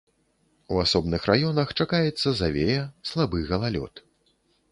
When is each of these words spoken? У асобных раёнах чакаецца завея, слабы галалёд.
У 0.75 0.79
асобных 0.83 1.25
раёнах 1.31 1.73
чакаецца 1.83 2.33
завея, 2.39 2.79
слабы 3.13 3.45
галалёд. 3.51 3.93